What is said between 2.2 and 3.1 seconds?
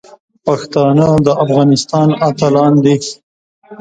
اتلان دي.